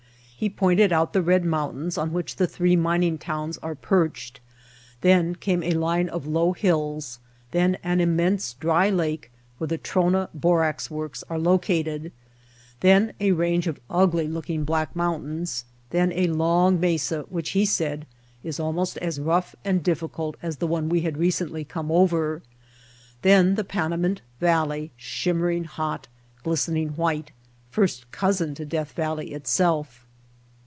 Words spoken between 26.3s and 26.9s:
glistening